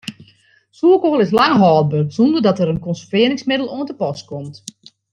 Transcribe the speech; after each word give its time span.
Soerkoal 0.77 1.19
is 1.25 1.35
lang 1.39 1.55
hâldber 1.63 2.03
sonder 2.17 2.41
dat 2.45 2.57
der 2.59 2.71
in 2.73 2.83
konservearringsmiddel 2.87 3.71
oan 3.75 3.87
te 3.87 3.95
pas 4.01 4.19
komt. 4.31 4.55